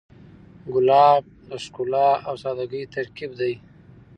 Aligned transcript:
ګلاب 0.73 1.23
د 1.49 1.51
ښکلا 1.63 2.09
او 2.27 2.35
سادګۍ 2.43 2.83
ترکیب 2.95 3.31
دی. 3.39 3.53